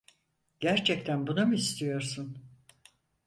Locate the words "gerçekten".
0.59-1.27